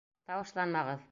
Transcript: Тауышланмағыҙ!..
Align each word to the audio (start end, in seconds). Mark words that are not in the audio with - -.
Тауышланмағыҙ!.. 0.31 0.99